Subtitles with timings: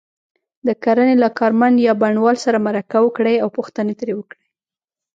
[0.67, 4.43] د کرنې له کارمند یا بڼوال سره مرکه وکړئ او پوښتنې ترې وکړئ.